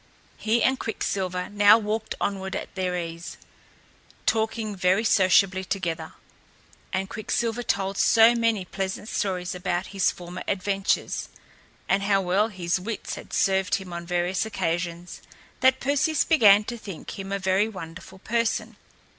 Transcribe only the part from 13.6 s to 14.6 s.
him on various